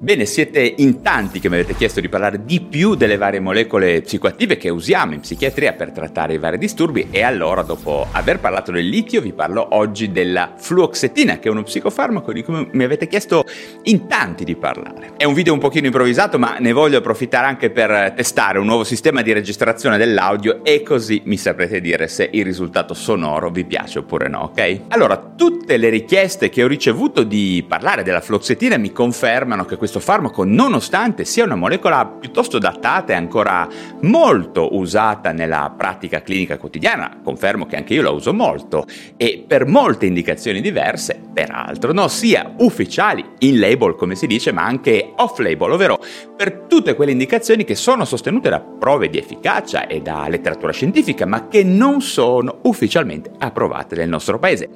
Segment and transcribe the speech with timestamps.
[0.00, 4.00] Bene, siete in tanti che mi avete chiesto di parlare di più delle varie molecole
[4.02, 8.70] psicoattive che usiamo in psichiatria per trattare i vari disturbi e allora dopo aver parlato
[8.70, 13.08] del litio vi parlo oggi della fluoxetina che è uno psicofarmaco di cui mi avete
[13.08, 13.44] chiesto
[13.84, 15.14] in tanti di parlare.
[15.16, 18.84] È un video un pochino improvvisato ma ne voglio approfittare anche per testare un nuovo
[18.84, 23.98] sistema di registrazione dell'audio e così mi saprete dire se il risultato sonoro vi piace
[23.98, 24.82] oppure no, ok?
[24.90, 29.86] Allora, tutte le richieste che ho ricevuto di parlare della fluoxetina mi confermano che questo
[29.88, 33.66] questo farmaco, nonostante sia una molecola piuttosto datata e ancora
[34.02, 38.84] molto usata nella pratica clinica quotidiana, confermo che anche io la uso molto,
[39.16, 44.64] e per molte indicazioni diverse, peraltro, no, sia ufficiali, in label come si dice, ma
[44.64, 45.98] anche off label, ovvero
[46.36, 51.24] per tutte quelle indicazioni che sono sostenute da prove di efficacia e da letteratura scientifica,
[51.24, 54.68] ma che non sono ufficialmente approvate nel nostro paese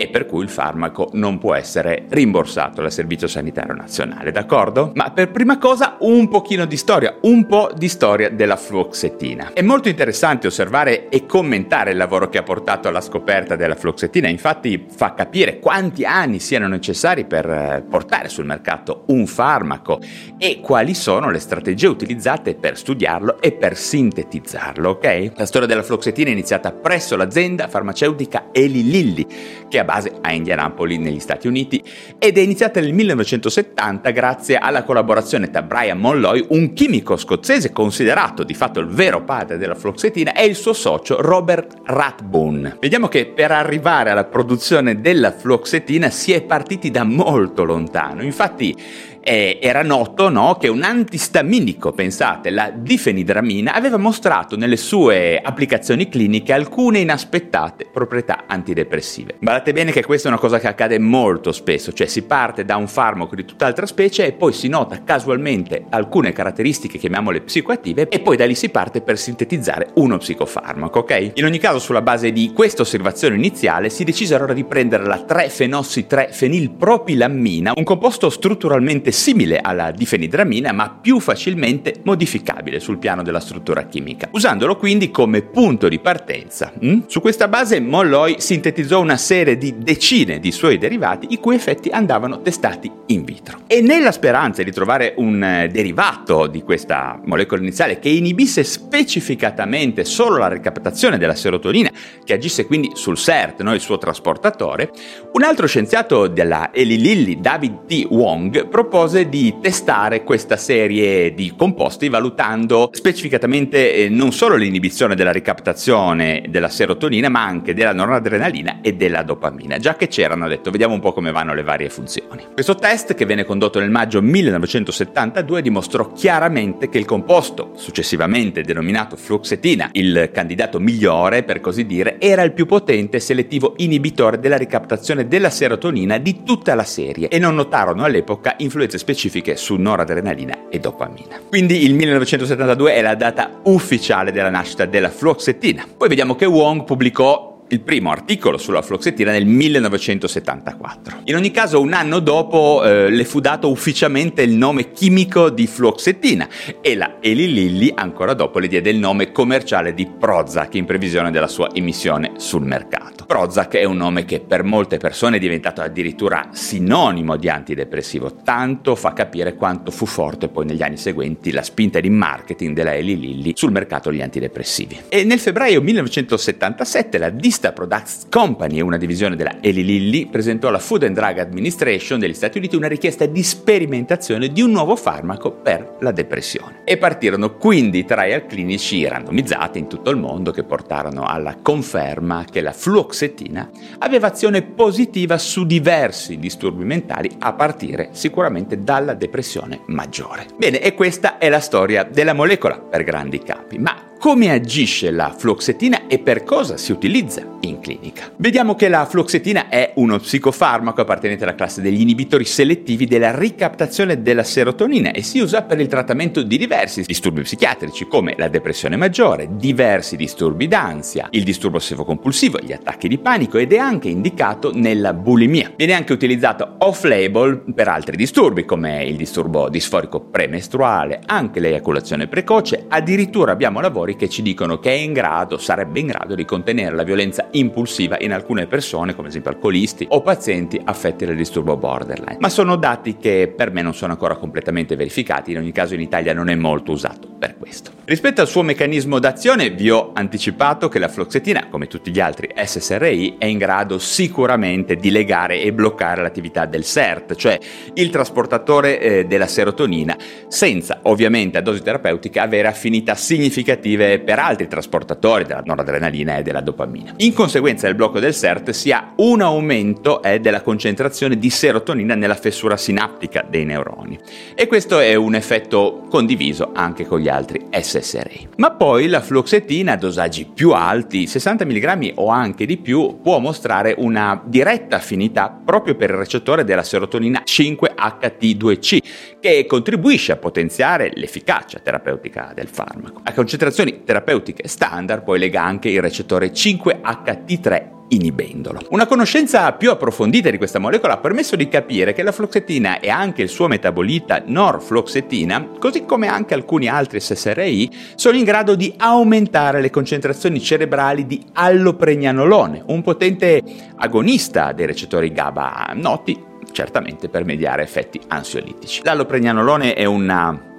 [0.00, 4.92] e per cui il farmaco non può essere rimborsato dal Servizio Sanitario Nazionale, d'accordo?
[4.94, 9.50] Ma per prima cosa un pochino di storia, un po' di storia della fluoxetina.
[9.52, 14.26] È molto interessante osservare e commentare il lavoro che ha portato alla scoperta della fluoxetina,
[14.26, 20.00] infatti fa capire quanti anni siano necessari per eh, portare sul mercato un farmaco
[20.38, 25.32] e quali sono le strategie utilizzate per studiarlo e per sintetizzarlo, ok?
[25.36, 29.26] La storia della fluoxetina è iniziata presso l'azienda farmaceutica Eli Lilly,
[29.68, 31.82] che ha base a Indianapolis negli Stati Uniti
[32.16, 38.44] ed è iniziata nel 1970 grazie alla collaborazione tra Brian Molloy, un chimico scozzese considerato
[38.44, 42.76] di fatto il vero padre della fluoxetina, e il suo socio Robert Rathbone.
[42.80, 48.76] Vediamo che per arrivare alla produzione della fluoxetina si è partiti da molto lontano, infatti
[49.22, 56.08] eh, era noto no, che un antistaminico, pensate, la difenidramina, aveva mostrato nelle sue applicazioni
[56.08, 59.36] cliniche alcune inaspettate proprietà antidepressive.
[59.40, 62.76] Guardate bene che questa è una cosa che accade molto spesso, cioè si parte da
[62.76, 68.20] un farmaco di tutt'altra specie e poi si nota casualmente alcune caratteristiche, chiamiamole psicoattive, e
[68.20, 71.32] poi da lì si parte per sintetizzare uno psicofarmaco, ok?
[71.34, 75.24] In ogni caso, sulla base di questa osservazione iniziale, si decise allora di prendere la
[75.26, 83.84] 3-fenossy-3-fenilpropilammina, un composto strutturalmente simile alla difenidramina ma più facilmente modificabile sul piano della struttura
[83.84, 86.72] chimica, usandolo quindi come punto di partenza.
[86.84, 87.00] Mm?
[87.06, 91.88] Su questa base Molloy sintetizzò una serie di decine di suoi derivati i cui effetti
[91.90, 93.60] andavano testati in vitro.
[93.66, 100.04] E nella speranza di trovare un eh, derivato di questa molecola iniziale che inibisse specificatamente
[100.04, 101.90] solo la ricaptazione della serotonina,
[102.24, 103.74] che agisse quindi sul CERT, no?
[103.74, 104.90] il suo trasportatore,
[105.32, 108.06] un altro scienziato della Eli Lilly, David T.
[108.10, 115.14] Wong, propose propose di testare questa serie di composti valutando specificatamente eh, non solo l'inibizione
[115.14, 120.48] della ricaptazione della serotonina ma anche della noradrenalina e della dopamina, già che c'erano, ha
[120.48, 122.44] detto vediamo un po' come vanno le varie funzioni.
[122.52, 129.16] Questo test che venne condotto nel maggio 1972 dimostrò chiaramente che il composto, successivamente denominato
[129.16, 135.26] fluoxetina, il candidato migliore per così dire, era il più potente selettivo inibitore della ricaptazione
[135.26, 140.68] della serotonina di tutta la serie e non notarono all'epoca influenze influenze specifiche su noradrenalina
[140.68, 141.40] e dopamina.
[141.48, 145.86] Quindi il 1972 è la data ufficiale della nascita della fluoxetina.
[145.96, 151.20] Poi vediamo che Wong pubblicò il primo articolo sulla fluoxetina nel 1974.
[151.24, 155.66] In ogni caso, un anno dopo eh, le fu dato ufficialmente il nome chimico di
[155.66, 156.48] fluoxetina
[156.80, 161.30] e la Eli Lilly ancora dopo le diede il nome commerciale di Prozac in previsione
[161.30, 163.24] della sua emissione sul mercato.
[163.24, 168.96] Prozac è un nome che per molte persone è diventato addirittura sinonimo di antidepressivo, tanto
[168.96, 173.16] fa capire quanto fu forte poi negli anni seguenti la spinta di marketing della Eli
[173.18, 175.02] Lilly sul mercato degli antidepressivi.
[175.08, 180.68] E nel febbraio 1977 la distribuzione Vista Products Company, una divisione della Eli Lilly, presentò
[180.68, 184.96] alla Food and Drug Administration degli Stati Uniti una richiesta di sperimentazione di un nuovo
[184.96, 186.80] farmaco per la depressione.
[186.84, 192.62] E partirono quindi trial clinici randomizzati in tutto il mondo che portarono alla conferma che
[192.62, 193.68] la fluoxetina
[193.98, 200.46] aveva azione positiva su diversi disturbi mentali a partire sicuramente dalla depressione maggiore.
[200.56, 205.34] Bene, e questa è la storia della molecola per grandi capi, ma come agisce la
[205.34, 208.30] fluoxetina e per cosa si utilizza in clinica.
[208.36, 214.20] Vediamo che la fluoxetina è uno psicofarmaco appartenente alla classe degli inibitori selettivi della ricaptazione
[214.20, 218.96] della serotonina e si usa per il trattamento di diversi disturbi psichiatrici come la depressione
[218.96, 224.70] maggiore, diversi disturbi d'ansia, il disturbo ossessivo-compulsivo, gli attacchi di panico ed è anche indicato
[224.74, 225.72] nella bulimia.
[225.74, 232.84] Viene anche utilizzato off-label per altri disturbi come il disturbo disforico premestruale, anche l'eiaculazione precoce,
[232.86, 236.44] addirittura abbiamo lavori ricercatori che ci dicono che è in grado, sarebbe in grado di
[236.44, 241.36] contenere la violenza impulsiva in alcune persone, come ad esempio alcolisti o pazienti affetti dal
[241.36, 242.38] disturbo borderline.
[242.40, 246.00] Ma sono dati che per me non sono ancora completamente verificati, in ogni caso in
[246.00, 247.92] Italia non è molto usato per questo.
[248.04, 252.48] Rispetto al suo meccanismo d'azione, vi ho anticipato che la floxetina, come tutti gli altri
[252.52, 257.58] SSRI, è in grado sicuramente di legare e bloccare l'attività del SERT, cioè
[257.94, 260.16] il trasportatore eh, della serotonina,
[260.48, 266.42] senza ovviamente a dosi terapeutica avere affinità significative positive per altri trasportatori della noradrenalina e
[266.42, 267.14] della dopamina.
[267.18, 272.14] In conseguenza del blocco del SERT si ha un aumento eh, della concentrazione di serotonina
[272.14, 274.18] nella fessura sinaptica dei neuroni
[274.54, 278.48] e questo è un effetto condiviso anche con gli altri SSRI.
[278.56, 283.38] Ma poi la fluoxetina a dosaggi più alti, 60 mg o anche di più, può
[283.38, 288.98] mostrare una diretta affinità proprio per il recettore della serotonina 5HT2C
[289.40, 293.20] che contribuisce a potenziare l'efficacia terapeutica del farmaco.
[293.24, 298.80] A concentrazioni condizioni terapeutiche standard poi lega anche il recettore 5HT3 inibendolo.
[298.90, 303.08] Una conoscenza più approfondita di questa molecola ha permesso di capire che la floxetina e
[303.08, 308.92] anche il suo metabolita norfloxetina, così come anche alcuni altri SSRI, sono in grado di
[308.96, 313.62] aumentare le concentrazioni cerebrali di allopregnanolone, un potente
[313.96, 319.02] agonista dei recettori GABA noti certamente per mediare effetti ansiolitici.
[319.04, 320.69] L'allopregnanolone è una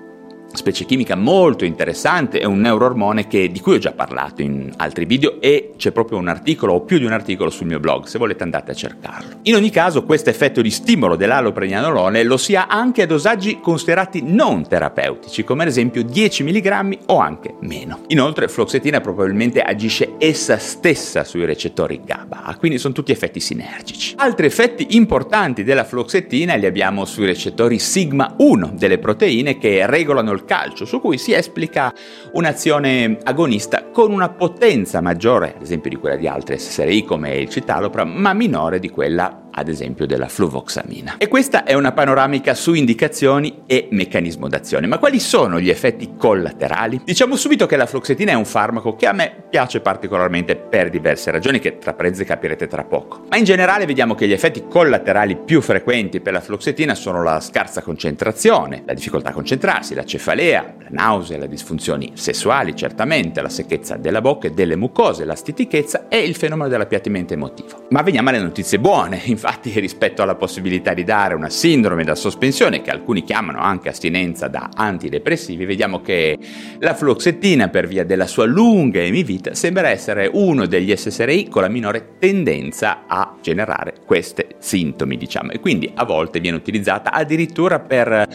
[0.54, 5.06] specie chimica molto interessante, è un neuroormone che, di cui ho già parlato in altri
[5.06, 8.18] video e c'è proprio un articolo o più di un articolo sul mio blog, se
[8.18, 9.40] volete andate a cercarlo.
[9.44, 14.22] In ogni caso questo effetto di stimolo dell'allopregnanolone lo si ha anche a dosaggi considerati
[14.24, 18.02] non terapeutici, come ad esempio 10 mg o anche meno.
[18.08, 24.14] Inoltre floxetina probabilmente agisce essa stessa sui recettori GABA, quindi sono tutti effetti sinergici.
[24.18, 30.32] Altri effetti importanti della floxetina li abbiamo sui recettori sigma 1 delle proteine che regolano
[30.32, 31.94] il calcio, su cui si esplica
[32.34, 37.50] un'azione agonista con una potenza maggiore, ad esempio di quella di altre SSRI come il
[37.50, 41.16] citalopram, ma minore di quella ad esempio della fluvoxamina.
[41.18, 44.88] E questa è una panoramica su indicazioni e meccanismo d'azione.
[44.88, 47.02] Ma quali sono gli effetti collaterali?
[47.04, 51.32] Diciamo subito che la fluoxetina è un farmaco che a me piace particolarmente per diverse
[51.32, 53.26] ragioni che tra parentesi capirete tra poco.
[53.30, 57.40] Ma in generale vediamo che gli effetti collaterali più frequenti per la fluoxetina sono la
[57.40, 63.50] scarsa concentrazione, la difficoltà a concentrarsi, la cefalea, la nausea, le disfunzioni sessuali, certamente, la
[63.50, 67.88] secchezza della bocca e delle mucose, la stitichezza e il fenomeno dell'appiattimento emotivo.
[67.90, 69.22] Ma veniamo alle notizie buone.
[69.44, 74.48] Infatti, rispetto alla possibilità di dare una sindrome da sospensione, che alcuni chiamano anche astinenza
[74.48, 76.38] da antidepressivi, vediamo che
[76.78, 81.70] la fluoxetina, per via della sua lunga emivita, sembra essere uno degli SSRI con la
[81.70, 88.28] minore tendenza a generare questi sintomi, diciamo, e quindi a volte viene utilizzata addirittura per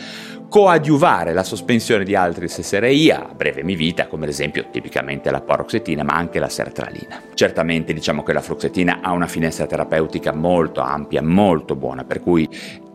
[0.48, 6.02] coadiuvare la sospensione di altri SSRI a breve vita, come ad esempio tipicamente la paroxetina,
[6.02, 7.20] ma anche la sertralina.
[7.34, 12.48] Certamente diciamo che la fluoxetina ha una finestra terapeutica molto ampia, molto buona, per cui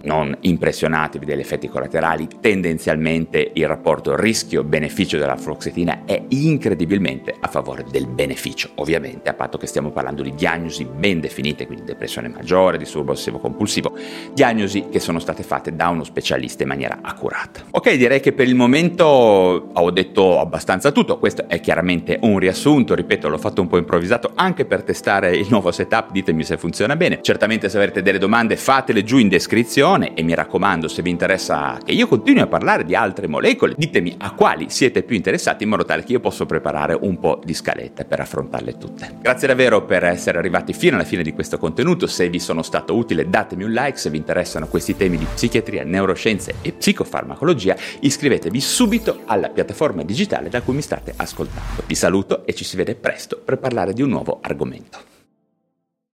[0.04, 7.86] non impressionatevi degli effetti collaterali, tendenzialmente il rapporto rischio-beneficio della fluoxetina è incredibilmente a favore
[7.90, 12.78] del beneficio, ovviamente a patto che stiamo parlando di diagnosi ben definite, quindi depressione maggiore,
[12.78, 13.96] disturbo ossessivo compulsivo,
[14.34, 17.62] diagnosi che sono state fatte da uno specialista in maniera accurata.
[17.72, 22.96] Ok, direi che per il momento ho detto abbastanza tutto, questo è chiaramente un riassunto,
[22.96, 26.96] ripeto, l'ho fatto un po' improvvisato anche per testare il nuovo setup, ditemi se funziona
[26.96, 31.02] bene, certamente se avete delle domande fatele giù in descrizione attenzione e mi raccomando se
[31.02, 35.16] vi interessa che io continui a parlare di altre molecole ditemi a quali siete più
[35.16, 39.18] interessati in modo tale che io possa preparare un po' di scalette per affrontarle tutte.
[39.22, 42.96] Grazie davvero per essere arrivati fino alla fine di questo contenuto, se vi sono stato
[42.96, 48.60] utile datemi un like, se vi interessano questi temi di psichiatria, neuroscienze e psicofarmacologia iscrivetevi
[48.60, 51.84] subito alla piattaforma digitale da cui mi state ascoltando.
[51.86, 55.11] Vi saluto e ci si vede presto per parlare di un nuovo argomento.